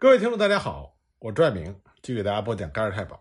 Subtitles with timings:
[0.00, 3.16] 各位听众，大家好，我拽明继续给大家播讲《盖尔太保》。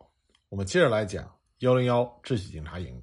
[0.48, 3.02] 我们接着来讲幺零幺秩序警察营。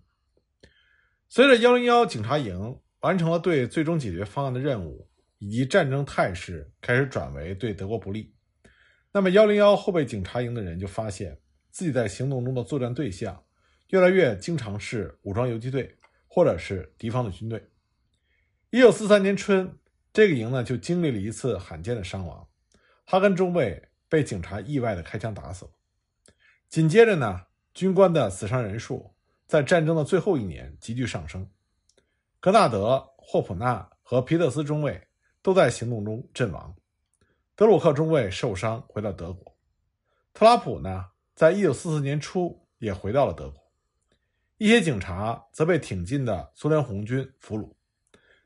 [1.28, 5.08] 随着幺零幺警察营完成了对最终解决方案的任务，
[5.38, 8.32] 以及战争态势开始转为对德国不利，
[9.10, 11.36] 那么幺零幺后备警察营的人就发现
[11.72, 13.42] 自己在行动中的作战对象
[13.88, 15.92] 越来越经常是武装游击队
[16.28, 17.60] 或者是敌方的军队。
[18.70, 19.76] 一九四三年春，
[20.12, 22.46] 这个营呢就经历了一次罕见的伤亡。
[23.04, 25.70] 哈根中尉被警察意外的开枪打死了。
[26.68, 29.14] 紧接着呢，军官的死伤人数
[29.46, 31.48] 在战争的最后一年急剧上升。
[32.40, 35.06] 格纳德、霍普纳和皮特斯中尉
[35.40, 36.74] 都在行动中阵亡。
[37.54, 39.56] 德鲁克中尉受伤回到德国。
[40.32, 43.62] 特拉普呢，在一九四四年初也回到了德国。
[44.58, 47.72] 一些警察则被挺进的苏联红军俘虏，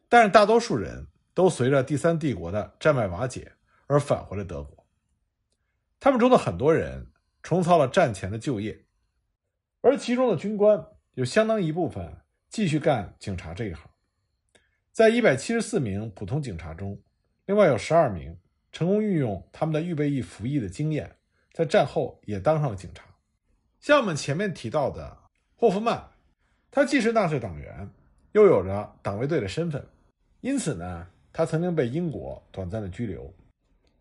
[0.09, 3.53] 但是大多数人都随着第三帝国的战败瓦解。
[3.89, 4.87] 而返回了德国，
[5.99, 7.07] 他们中的很多人
[7.43, 8.85] 重操了战前的旧业，
[9.81, 12.19] 而其中的军官有相当一部分
[12.51, 13.91] 继续干警察这一行。
[14.93, 17.01] 在一百七十四名普通警察中，
[17.47, 18.39] 另外有十二名
[18.71, 21.17] 成功运用他们的预备役服役的经验，
[21.53, 23.05] 在战后也当上了警察。
[23.81, 25.17] 像我们前面提到的
[25.57, 26.11] 霍夫曼，
[26.71, 27.89] 他既是纳粹党员，
[28.33, 29.89] 又有着党卫队的身份，
[30.43, 33.35] 因此呢，他曾经被英国短暂的拘留。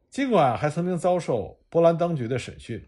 [0.09, 2.83] 尽管还曾经遭受波兰当局的审讯，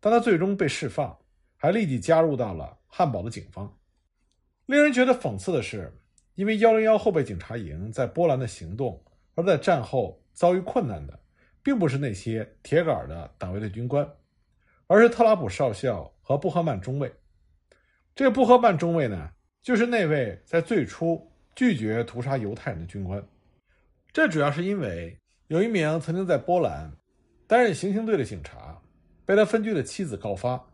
[0.00, 1.16] 但他最终被释放，
[1.56, 3.72] 还立即加入到了汉堡的警方。
[4.66, 5.92] 令人觉得讽刺的是，
[6.34, 9.00] 因为幺零幺后备警察营在波兰的行动，
[9.34, 11.20] 而在战后遭遇困难的，
[11.62, 14.10] 并不是那些铁杆的党卫队军官，
[14.86, 17.12] 而是特拉普少校和布赫曼中尉。
[18.14, 23.22] 这个布赫曼中尉呢，就是那位在最初拒绝屠杀犹太人的军官。
[24.12, 25.16] 这主要是因为。
[25.48, 26.90] 有一名曾经在波兰
[27.46, 28.80] 担任行刑队的警察，
[29.26, 30.64] 被他分居的妻子告发。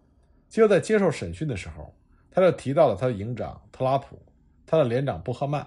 [0.49, 1.93] 结果在接受审讯的时候，
[2.31, 4.23] 他就提到了他的营长特拉普、
[4.65, 5.67] 他的连长布赫曼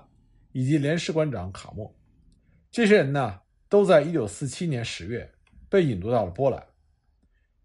[0.54, 1.94] 以及连士官长卡莫。
[2.72, 5.32] 这些人呢，都在1947年10月
[5.68, 6.66] 被引渡到了波兰。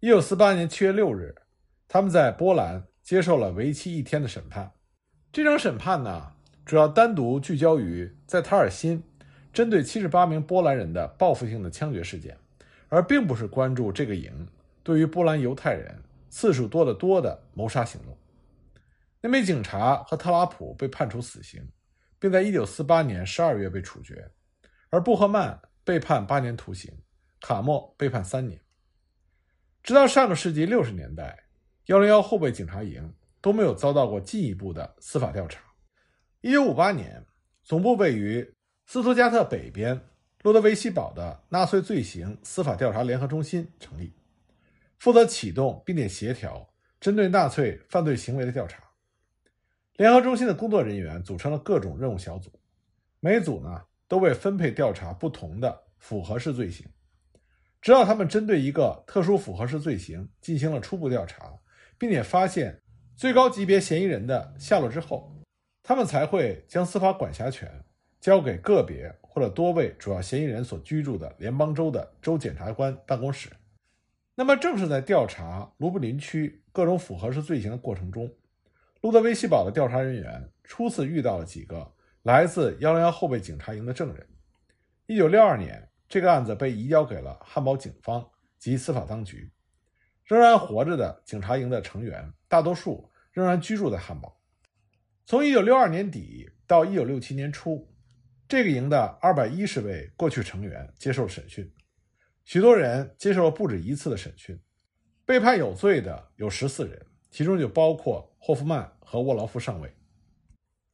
[0.00, 1.34] 1948年7月6日，
[1.86, 4.72] 他们在波兰接受了为期一天的审判。
[5.32, 6.32] 这场审判呢，
[6.66, 9.04] 主要单独聚焦于在塔尔辛。
[9.52, 12.36] 针对七十八名波兰人的报复性的枪决事件，
[12.88, 14.46] 而并不是关注这个营
[14.82, 18.16] 对于波兰犹太人次数多得多的谋杀行动。
[19.20, 21.66] 那名警察和特拉普被判处死刑，
[22.20, 24.30] 并在一九四八年十二月被处决，
[24.90, 26.92] 而布赫曼被判八年徒刑，
[27.40, 28.60] 卡莫被判三年。
[29.82, 31.36] 直到上个世纪六十年代，
[31.86, 35.60] 幺零幺后备警察营都没有遭到过进一步的司法调查。
[36.42, 37.24] 一九五八年，
[37.64, 38.54] 总部位于。
[38.90, 40.00] 斯图加特北边
[40.40, 44.14] 洛德维希堡的纳粹罪行司法调查联合中心成立，
[44.96, 46.66] 负责启动并且协调
[46.98, 48.82] 针对纳粹犯罪行为的调查。
[49.96, 52.50] 联合中心的工作人员组成了各种任务小组，
[53.20, 56.86] 每组呢都被分配调查不同的复合式罪行，
[57.82, 61.52] 直到他们针对一个特殊复合式罪行进行了初步调查，
[61.98, 62.80] 并且发现
[63.14, 65.30] 最高级别嫌疑人的下落之后，
[65.82, 67.84] 他们才会将司法管辖权。
[68.20, 73.48] 交给个别或者多位主要嫌疑人所居住的联邦州的州检察官办公室。
[74.34, 78.32] 那么，正是在调查卢布林区各种符合式罪行的过程中，
[79.00, 81.92] 路德维希堡的调查人员初次遇到了几个
[82.22, 84.26] 来自幺零幺后备警察营的证人。
[85.06, 88.28] 一九六二年，这个案子被移交给了汉堡警方
[88.58, 89.50] 及司法当局。
[90.24, 94.40] 仍然活着的警察营的成员，大多数仍然居住在汉堡。
[95.24, 97.88] 从一九六二年底到一九六七年初。
[98.48, 101.70] 这个营的二百一十位过去成员接受审讯，
[102.46, 104.58] 许多人接受了不止一次的审讯。
[105.26, 109.94] 被判有罪的有十四人，其中就包括霍夫曼和沃劳夫上尉。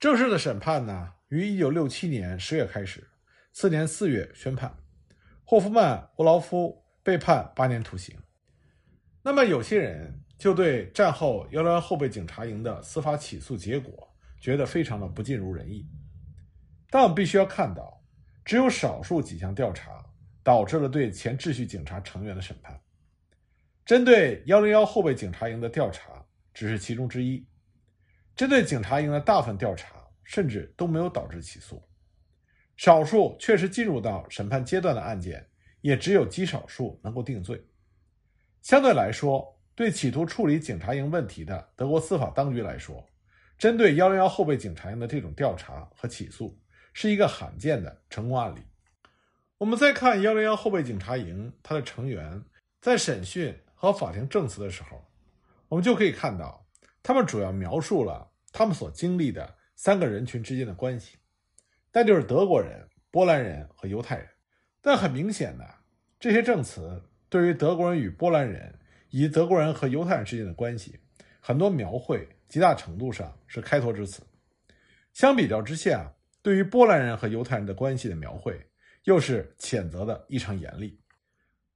[0.00, 3.08] 正式的审判呢，于一九六七年十月开始，
[3.52, 4.76] 次年四月宣判。
[5.44, 8.18] 霍夫曼、沃劳夫被判八年徒刑。
[9.22, 15.86] 那么，有些人就对战后幺零幺后备警察营的司法起诉结果觉得非常的不尽如人意。
[16.90, 18.02] 但我们必须要看到，
[18.44, 20.04] 只有少数几项调查
[20.42, 22.80] 导致了对前秩序警察成员的审判。
[23.84, 27.46] 针对幺零幺后备警察营的调查只是其中之一，
[28.34, 31.82] 针对警察营的大部分调查甚至都没有导致起诉。
[32.76, 35.46] 少数确实进入到审判阶段的案件，
[35.80, 37.62] 也只有极少数能够定罪。
[38.62, 43.06] 相对来说，对企图处理警察营问题的德国司法当局来说，
[43.58, 46.58] 针对幺零幺后备警察营的这种调查和起诉。
[46.94, 48.60] 是一个罕见的成功案例。
[49.58, 52.42] 我们再看幺零幺后备警察营，它的成员
[52.80, 55.04] 在审讯和法庭证词的时候，
[55.68, 56.66] 我们就可以看到，
[57.02, 61.18] 他们主要描述了他们所经历的三个人群之间的关系，
[61.92, 64.28] 那就是德国人、波兰人和犹太人。
[64.80, 65.68] 但很明显的，
[66.20, 68.78] 这些证词对于德国人与波兰人
[69.10, 71.00] 以及德国人和犹太人之间的关系，
[71.40, 74.22] 很多描绘极大程度上是开脱之词。
[75.12, 76.13] 相比较之下，
[76.44, 78.60] 对于波兰人和犹太人的关系的描绘，
[79.04, 81.00] 又是谴责的异常严厉。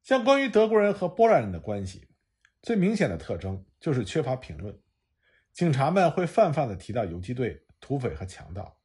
[0.03, 2.06] 像关于德国人和波兰人的关系，
[2.61, 4.79] 最明显的特征就是缺乏评论。
[5.55, 8.79] 警察们会泛泛地提到游击队、土匪和强盗，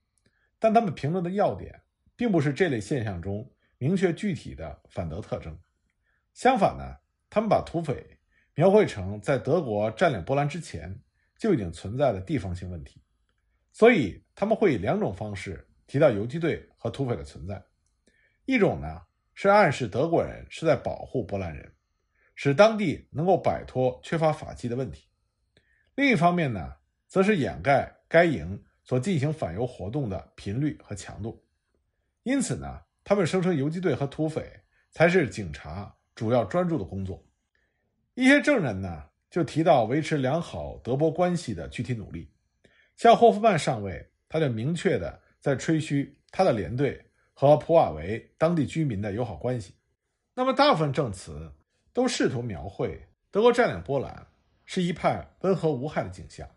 [0.58, 1.82] 但他们评论的要点，
[2.16, 5.60] 并不是这类现象中明确具体的反德特征。
[6.34, 6.96] 相反呢，
[7.30, 8.18] 他们把土匪
[8.56, 10.98] 描绘成在德国占领波兰之前
[11.38, 13.04] 就已经存在的地方性问题，
[13.74, 17.64] 所以他们会以两种方式提到游击队和土匪的存在。
[18.46, 19.00] 一种呢。
[19.36, 21.74] 是暗示德国人是在保护波兰人，
[22.36, 25.08] 使当地能够摆脱缺乏法纪的问题。
[25.96, 26.76] 另一方面呢，
[27.08, 31.44] 则是掩盖该营所进行反犹活动的频率和强度。
[32.22, 34.48] 因此呢，他们声称游击队和土匪
[34.92, 37.26] 才是警察主要专注的工作。
[38.14, 42.32] 一些证人呢，就提到维持良好德波关系的具体努力。
[42.96, 47.06] 像霍夫曼上尉，他就明确的在吹嘘他的连队。
[47.36, 49.74] 和普瓦维当地居民的友好关系，
[50.36, 51.52] 那么大部分证词
[51.92, 54.28] 都试图描绘德国占领波兰
[54.66, 56.48] 是一派温和无害的景象，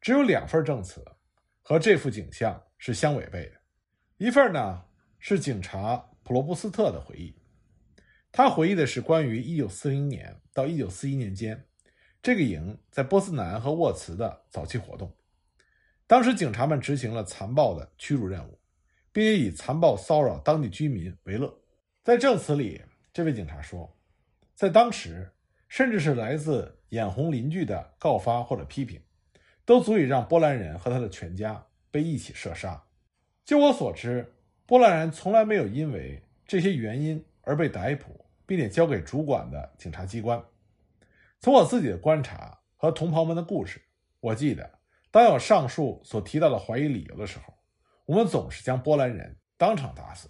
[0.00, 1.04] 只有两份证词
[1.60, 3.60] 和这幅景象是相违背的。
[4.16, 4.82] 一份呢
[5.18, 7.36] 是警察普罗布斯特的回忆，
[8.32, 11.62] 他回忆的是关于1940年到1941年间
[12.22, 15.14] 这个营在波斯南和沃茨的早期活动，
[16.06, 18.58] 当时警察们执行了残暴的驱逐任务。
[19.14, 21.56] 并且以残暴骚扰当地居民为乐。
[22.02, 23.96] 在证词里，这位警察说，
[24.56, 25.30] 在当时，
[25.68, 29.00] 甚至是来自眼红邻居的告发或者批评，
[29.64, 32.82] 都足以让波兰人和他的全家被一起射杀。
[33.44, 34.34] 就我所知，
[34.66, 40.42] 波兰人从来没有因为这些原因而被逮捕，并且交给主管的警察机关。
[41.38, 43.80] 从我自己的观察和同袍们的故事，
[44.18, 44.73] 我记得，
[45.14, 47.54] 当有上述所提到的怀疑理由的时候。
[48.04, 50.28] 我们总是将波兰人当场打死。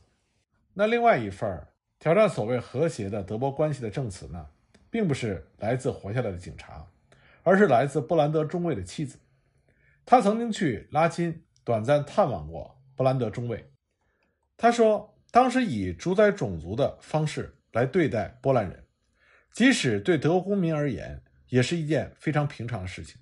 [0.75, 1.67] 那另外一份
[1.99, 4.47] 挑战所谓和谐的德波关系的证词呢，
[4.91, 6.87] 并不是来自活下来的警察，
[7.43, 9.19] 而是来自布兰德中尉的妻子。
[10.05, 13.73] 他曾经去拉金短暂探望过布兰德中尉。
[14.59, 18.85] 他说，当时以主宰种族的方式来对待波兰人，
[19.51, 23.19] 即使对德国公民而言，也是一件非常平常的事情，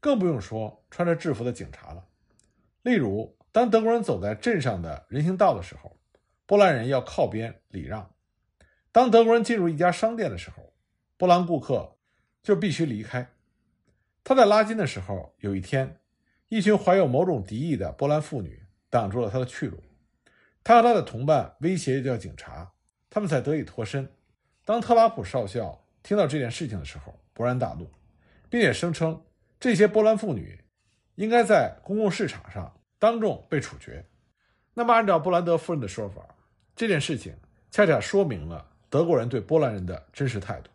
[0.00, 2.04] 更不用说穿着制服的警察了。
[2.82, 3.36] 例如。
[3.50, 5.98] 当德国人走在镇上的人行道的时候，
[6.46, 8.10] 波兰人要靠边礼让；
[8.92, 10.74] 当德国人进入一家商店的时候，
[11.16, 11.96] 波兰顾客
[12.42, 13.32] 就必须离开。
[14.22, 15.98] 他在拉筋的时候，有一天，
[16.48, 19.82] 一群怀有某种敌意的波兰妇女挡住了他的去路。
[20.62, 22.70] 他和他的同伴威胁叫警察，
[23.08, 24.12] 他们才得以脱身。
[24.64, 27.90] 当特拉普少校听到这件事情的时候，勃然大怒，
[28.50, 29.20] 并且声称
[29.60, 30.58] 这些波兰妇女
[31.16, 32.74] 应该在公共市场上。
[33.00, 34.04] 当众被处决。
[34.74, 36.34] 那么，按照布兰德夫人的说法，
[36.74, 37.32] 这件事情
[37.70, 40.70] 恰恰说明了德国人对波兰人的真实态度。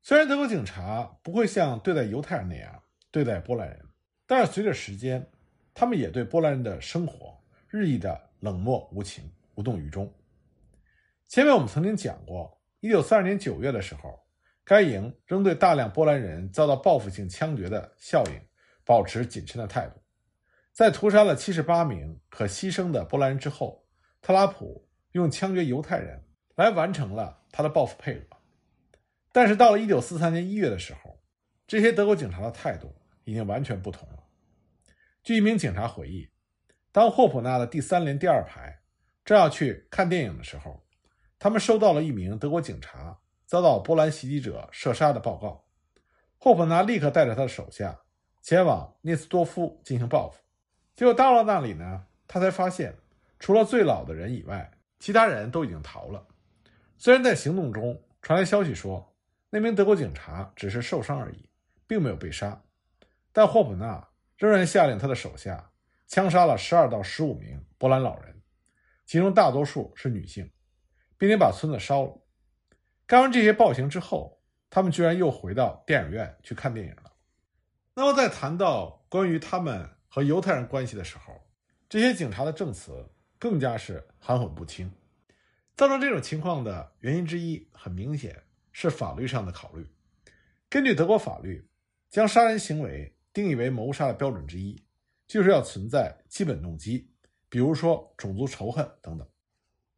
[0.00, 3.84] 虽然德国警察不会像对待犹太人那样对待波兰人，
[4.26, 5.30] 但是随着时间，
[5.74, 7.38] 他们也对波兰人的生活
[7.68, 10.10] 日益的冷漠无情、无动于衷。
[11.28, 14.25] 前面我们曾经讲过，1932年9月的时候，
[14.66, 18.40] 该营仍对大量波兰人遭到报复性枪决的效应
[18.84, 20.02] 保持谨慎的态度。
[20.72, 23.86] 在屠杀了七十八名可牺牲的波兰人之后，
[24.20, 26.20] 特拉普用枪决犹太人
[26.56, 28.22] 来完成了他的报复配额。
[29.30, 31.22] 但是到了一九四三年一月的时候，
[31.68, 32.92] 这些德国警察的态度
[33.22, 34.24] 已经完全不同了。
[35.22, 36.28] 据一名警察回忆，
[36.90, 38.80] 当霍普纳的第三连第二排
[39.24, 40.84] 正要去看电影的时候，
[41.38, 43.16] 他们收到了一名德国警察
[43.46, 45.64] 遭到波兰袭击者射杀的报告。
[46.38, 47.98] 霍普纳立刻带着他的手下
[48.42, 50.40] 前往涅斯多夫进行报复。
[50.94, 52.94] 结果到了那里呢，他才发现，
[53.38, 56.26] 除了最老的人以外，其他人都已经逃了。
[56.98, 59.14] 虽然在行动中传来消息说，
[59.50, 61.48] 那名德国警察只是受伤而已，
[61.86, 62.62] 并没有被杀，
[63.32, 65.70] 但霍普纳仍然下令他的手下
[66.06, 68.40] 枪杀了十二到十五名波兰老人，
[69.04, 70.50] 其中大多数是女性，
[71.18, 72.20] 并且把村子烧了。
[73.06, 77.12] 干完这些暴行之后，他们居然又回到电影院去看电影了。
[77.94, 79.88] 那么，在谈到关于他们。
[80.08, 81.38] 和犹太人关系的时候，
[81.90, 83.06] 这些警察的证词
[83.38, 84.90] 更加是含混不清。
[85.74, 89.86] 造成这种情况的原因之一，很明显是法律上的考虑。
[90.70, 91.68] 根据德国法律，
[92.08, 94.82] 将杀人行为定义为谋杀的标准之一，
[95.26, 97.10] 就是要存在基本动机，
[97.50, 99.28] 比如说种族仇恨等等。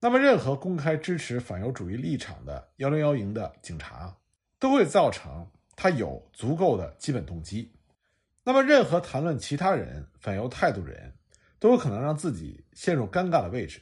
[0.00, 4.16] 那么，任何公开支持反犹主义立场的幺零幺营的警察，
[4.60, 7.72] 都会造成他有足够的基本动机。
[8.44, 11.12] 那么，任何谈论其他人反犹态度的人，
[11.58, 13.80] 都有可能让自己陷入尴尬的位置，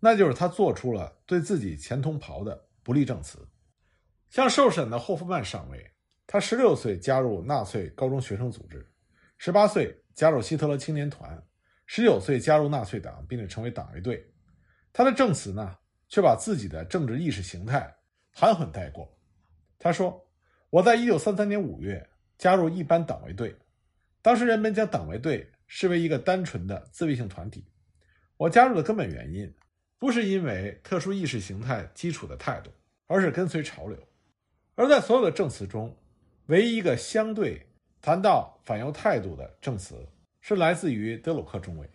[0.00, 3.38] 那就是他做出了对自己前同袍的不利证词。
[4.28, 5.90] 像受审的霍夫曼上尉，
[6.26, 8.86] 他十六岁加入纳粹高中学生组织，
[9.38, 11.42] 十八岁加入希特勒青年团，
[11.86, 14.30] 十九岁加入纳粹党，并且成为党卫队。
[14.96, 15.76] 他的证词呢，
[16.08, 17.92] 却把自己的政治意识形态
[18.30, 19.12] 含混带过。
[19.76, 20.24] 他说
[20.70, 22.08] ：“我在一九三三年五月
[22.38, 23.52] 加入一般党卫队，
[24.22, 27.66] 当时人们将党卫队视为一个单纯的自卫性团体。
[28.36, 29.52] 我加入的根本原因，
[29.98, 32.70] 不是因为特殊意识形态基础的态度，
[33.08, 33.98] 而是跟随潮流。”
[34.76, 35.92] 而在所有的证词中，
[36.46, 37.66] 唯一一个相对
[38.00, 40.06] 谈到反犹态度的证词，
[40.40, 41.90] 是来自于德鲁克中尉。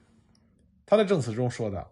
[0.86, 1.90] 他的证词中说道。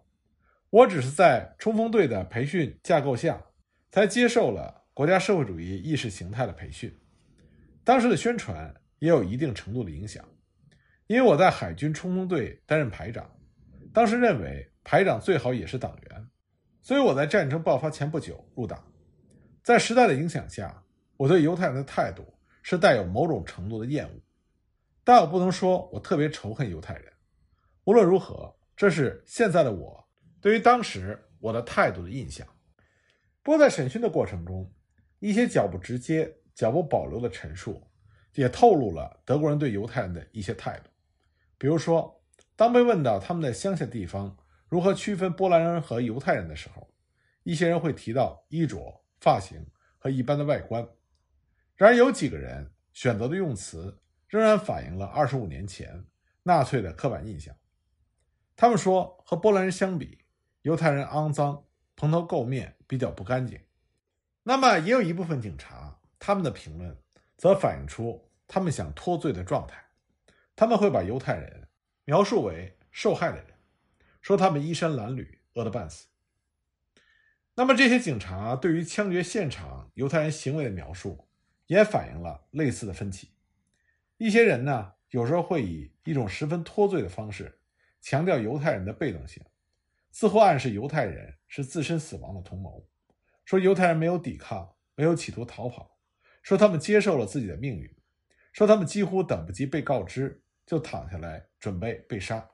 [0.70, 3.42] 我只是在冲锋队的培训架构下，
[3.90, 6.94] 才接受了国家社会主义意识形态的培训。
[7.84, 10.22] 当时的宣传也有一定程度的影响，
[11.06, 13.30] 因为我在海军冲锋队担任排长，
[13.94, 16.28] 当时认为排长最好也是党员，
[16.82, 18.84] 所以我在战争爆发前不久入党。
[19.62, 20.84] 在时代的影响下，
[21.16, 22.22] 我对犹太人的态度
[22.62, 24.20] 是带有某种程度的厌恶，
[25.02, 27.10] 但我不能说我特别仇恨犹太人。
[27.84, 30.07] 无论如何，这是现在的我。
[30.40, 32.46] 对于当时我的态度的印象，
[33.42, 34.72] 不过在审讯的过程中，
[35.18, 37.82] 一些较不直接、较不保留的陈述，
[38.34, 40.90] 也透露了德国人对犹太人的一些态度。
[41.56, 42.22] 比如说，
[42.54, 44.36] 当被问到他们在乡下地方
[44.68, 46.88] 如何区分波兰人和犹太人的时候，
[47.42, 49.66] 一些人会提到衣着、发型
[49.98, 50.86] 和一般的外观。
[51.74, 56.04] 然而，有几个人选择的用词仍然反映了二十五年前
[56.42, 57.54] 纳粹的刻板印象。
[58.54, 60.18] 他们说，和波兰人相比，
[60.62, 61.64] 犹太人肮脏、
[61.96, 63.60] 蓬头垢面，比较不干净。
[64.42, 66.96] 那么，也有一部分警察，他们的评论
[67.36, 69.82] 则反映出他们想脱罪的状态。
[70.56, 71.68] 他们会把犹太人
[72.04, 73.46] 描述为受害的人，
[74.20, 76.06] 说他们衣衫褴褛、饿得半死。
[77.54, 81.28] 那么，这些警察对于枪决现场犹太人行为的描述，
[81.66, 83.30] 也反映了类似的分歧。
[84.16, 87.60] 一些人呢，有时候会以一种十分脱罪的方式，
[88.00, 89.44] 强调犹太人的被动性。
[90.18, 92.84] 似乎暗示犹太人是自身死亡的同谋，
[93.44, 95.96] 说犹太人没有抵抗，没有企图逃跑，
[96.42, 97.88] 说他们接受了自己的命运，
[98.52, 102.50] 说他们几乎等不及被告知就躺下来准备被杀。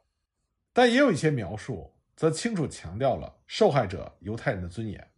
[0.74, 5.10] 但也有一些描述则清楚强调了受害者犹太人的尊严，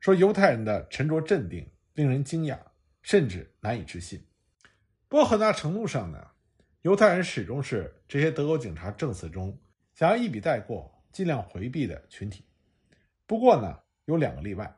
[0.00, 2.58] 说犹太人的沉着镇定令人惊讶，
[3.02, 4.26] 甚至难以置信。
[5.08, 6.28] 不过很大程度上呢，
[6.80, 9.60] 犹太人始终是这些德国警察证词中
[9.94, 10.90] 想要一笔带过。
[11.12, 12.44] 尽量回避的群体。
[13.26, 14.76] 不过呢，有两个例外。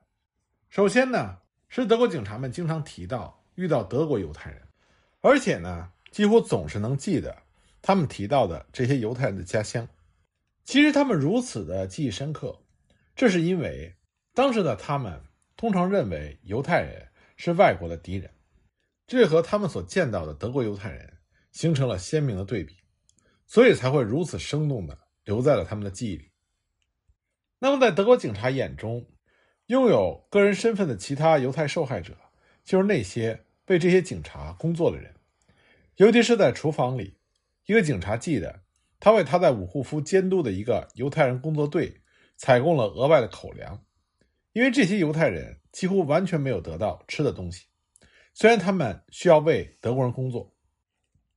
[0.68, 1.38] 首先呢，
[1.68, 4.60] 是德国警察们经常提到遇到德国犹太人，
[5.20, 7.42] 而且呢，几乎总是能记得
[7.80, 9.88] 他们提到的这些犹太人的家乡。
[10.64, 12.60] 其实他们如此的记忆深刻，
[13.14, 13.94] 这是因为
[14.32, 15.20] 当时的他们
[15.56, 18.30] 通常认为犹太人是外国的敌人，
[19.06, 21.18] 这和他们所见到的德国犹太人
[21.52, 22.76] 形成了鲜明的对比，
[23.46, 24.98] 所以才会如此生动的。
[25.24, 26.30] 留在了他们的记忆里。
[27.58, 29.06] 那么，在德国警察眼中，
[29.66, 32.14] 拥有个人身份的其他犹太受害者，
[32.62, 35.14] 就是那些为这些警察工作的人。
[35.96, 37.16] 尤其是在厨房里，
[37.66, 38.64] 一个警察记得，
[39.00, 42.02] 他为他在武护夫监督的一个犹太人工作队
[42.36, 43.82] 采供了额外的口粮，
[44.52, 47.66] 因为这些犹太人几乎完全没有得到吃的东西。
[48.34, 50.54] 虽然他们需要为德国人工作，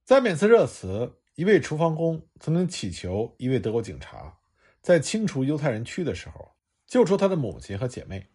[0.03, 1.22] 在每次热词。
[1.38, 4.39] 一位厨房工曾经祈求一位德国警察
[4.82, 6.56] 在清除犹太人区的时候
[6.88, 8.25] 救出他的母亲和姐妹。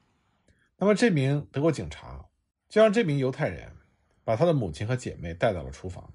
[0.77, 2.25] 那么，这名德国警察
[2.69, 3.73] 就让这名犹太人
[4.23, 6.15] 把他的母亲和姐妹带到了厨房。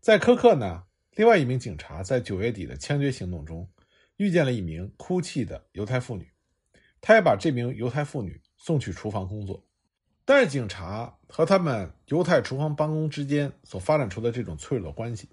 [0.00, 0.82] 在科克呢，
[1.12, 3.70] 另外一名警察在九月底的枪决行动中
[4.16, 6.32] 遇见了一名哭泣的犹太妇女，
[7.00, 9.64] 他也把这名犹太妇女送去厨房工作。
[10.24, 15.28] 但是，警察和他们犹太厨房帮工之间所发展出的这种脆弱关系。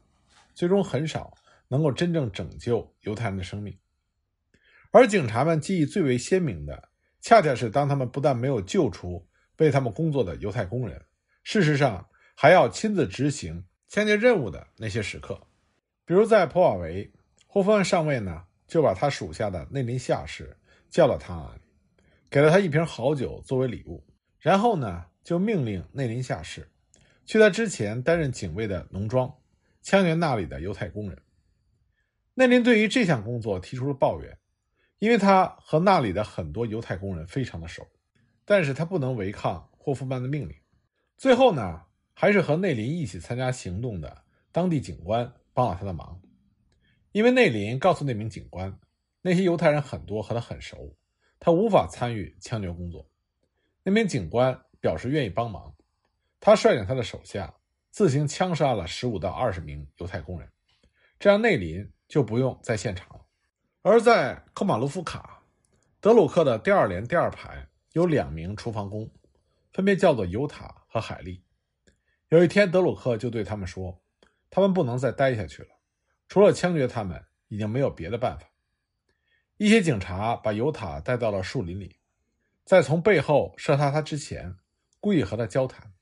[0.59, 1.33] 最终很少
[1.69, 3.79] 能够真正拯救犹太人的生命，
[4.91, 6.89] 而警察们记忆最为鲜明的，
[7.21, 9.25] 恰恰是当他们不但没有救出
[9.59, 11.01] 为他们工作的犹太工人，
[11.43, 15.41] 事实上还要亲自执行枪决任务的那些时刻。
[16.03, 17.09] 比如在普瓦维，
[17.47, 20.57] 霍夫曼上尉呢就把他属下的内林下士
[20.89, 21.61] 叫到他那里，
[22.29, 24.05] 给了他一瓶好酒作为礼物，
[24.39, 26.69] 然后呢就命令内林下士，
[27.25, 29.33] 去他之前担任警卫的农庄，
[29.81, 31.21] 枪决那里的犹太工人。
[32.33, 34.37] 内林对于这项工作提出了抱怨，
[34.99, 37.87] 因为他和那里的很多犹太工人非常的熟，
[38.45, 40.55] 但是他不能违抗霍夫曼的命令。
[41.17, 41.83] 最后呢，
[42.13, 46.21] 还是和内林一起参加行动的当地警官帮了他的忙，
[47.11, 48.79] 因为内林告诉那名警官，
[49.21, 50.95] 那些犹太人很多和他很熟，
[51.39, 53.09] 他无法参与枪决工作。
[53.83, 54.59] 那名警官。
[54.81, 55.75] 表示愿意帮忙，
[56.39, 57.53] 他率领他的手下
[57.91, 60.49] 自行枪杀了十五到二十名犹太工人，
[61.19, 63.25] 这样内林就不用在现场了。
[63.81, 65.43] 而在科马卢夫卡，
[65.99, 69.09] 德鲁克的第二连第二排有两名厨房工，
[69.73, 71.43] 分别叫做尤塔和海利。
[72.29, 74.01] 有一天，德鲁克就对他们说
[74.49, 75.69] ：“他们不能再待下去了，
[76.27, 78.47] 除了枪决他们，已经没有别的办法。”
[79.57, 81.99] 一些警察把尤塔带到了树林里，
[82.63, 84.55] 在从背后射杀他之前。
[85.01, 85.93] 故意和他交谈。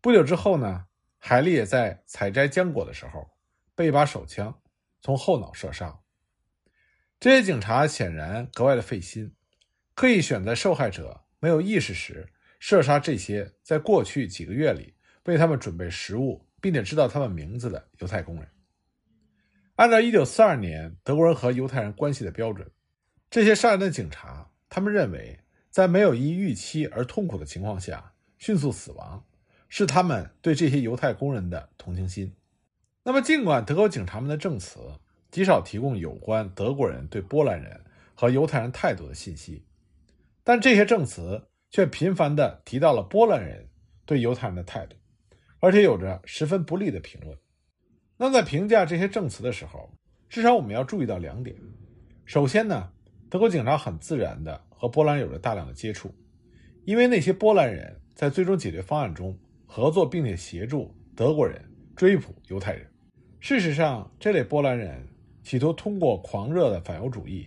[0.00, 0.86] 不久之后呢，
[1.18, 3.28] 海莉也在采摘浆果的时候
[3.74, 4.60] 被一把手枪
[5.00, 6.00] 从后脑射杀。
[7.20, 9.34] 这些警察显然格外的费心，
[9.94, 14.94] 刻意选在受害者没有意识时射杀这些在过去几个月里
[15.24, 18.48] 为他们准备食物并且知道他们名字的犹太工人。
[19.76, 22.70] 按照1942年德国人和犹太人关系的标准，
[23.28, 25.40] 这些杀人的警察他们认为。
[25.70, 29.24] 在没有因预期而痛苦的情况下迅速死亡，
[29.68, 32.32] 是他们对这些犹太工人的同情心。
[33.02, 34.80] 那么，尽管德国警察们的证词
[35.30, 37.80] 极少提供有关德国人对波兰人
[38.14, 39.64] 和犹太人态度的信息，
[40.44, 43.68] 但这些证词却频繁地提到了波兰人
[44.04, 44.96] 对犹太人的态度，
[45.60, 47.36] 而且有着十分不利的评论。
[48.16, 49.90] 那在评价这些证词的时候，
[50.28, 51.56] 至少我们要注意到两点：
[52.24, 52.90] 首先呢，
[53.30, 54.62] 德国警察很自然地。
[54.80, 56.14] 和波兰有着大量的接触，
[56.84, 59.36] 因为那些波兰人在最终解决方案中
[59.78, 61.64] 合作，并且协助德国人
[61.94, 62.84] 追捕犹太人。
[63.38, 65.06] 事实上，这类波兰人
[65.44, 67.46] 企图通过狂热的反犹主义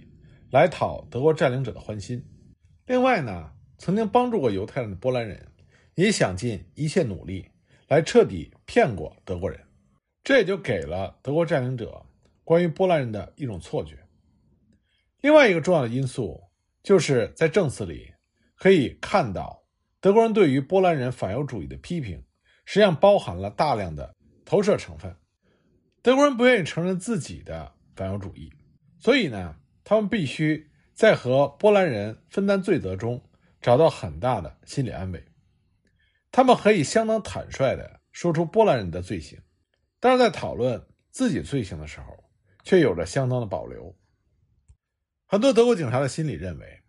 [0.50, 2.24] 来讨德国占领者的欢心。
[2.86, 5.46] 另外呢，曾经帮助过犹太人的波兰人
[5.96, 7.46] 也想尽一切努力
[7.90, 9.60] 来彻底骗过德国人，
[10.24, 12.02] 这也就给了德国占领者
[12.46, 13.98] 关于波兰人的一种错觉。
[15.20, 16.42] 另外一个重要的因素。
[16.84, 18.12] 就是在证词里
[18.56, 19.61] 可以看到，
[20.02, 22.26] 德国人对于波兰人反犹主义的批评，
[22.66, 25.16] 实际上包含了大量的投射成分。
[26.02, 28.52] 德国人不愿意承认自己的反犹主义，
[28.98, 33.24] 所以呢，他们必须在和波兰人分担罪责中
[33.62, 35.24] 找到很大的心理安慰。
[36.32, 39.40] 他们可以相当坦率地说出波兰人的罪行，
[40.00, 42.24] 但是在讨论自己罪行的时候，
[42.64, 43.96] 却有着相当的保留。
[45.28, 46.82] 很多德国警察的心理认为，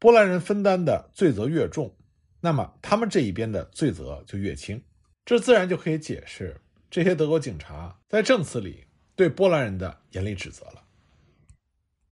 [0.00, 1.95] 波兰人分担的罪责越重，
[2.46, 4.80] 那么他们这一边的罪责就越轻。
[5.24, 8.84] 这自然就可以解释这些德国警察在证词里
[9.16, 10.85] 对波兰人的严厉指责了。